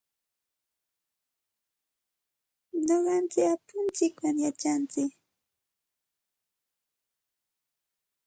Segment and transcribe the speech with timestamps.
[2.85, 5.13] Nuqanchik apuntsikwan yachantsik.